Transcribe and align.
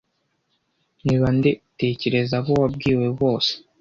ni 1.05 1.15
bande 1.21 1.51
tekereza 1.79 2.33
abo 2.39 2.51
wabwiwe 2.61 3.07
bose 3.19 3.51